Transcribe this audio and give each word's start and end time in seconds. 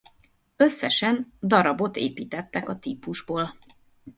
Összesen 0.55 1.33
darabot 1.41 1.95
építettek 1.95 2.69
a 2.69 2.79
típusból. 2.79 3.53